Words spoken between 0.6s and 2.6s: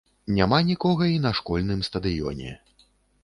нікога і на школьным стадыёне.